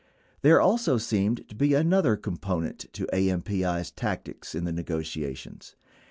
[0.41, 5.75] There also seemed to be another component to AMPI's tactics in the negotiations.